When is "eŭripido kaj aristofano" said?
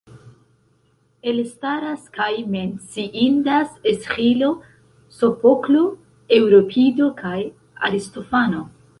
6.39-8.65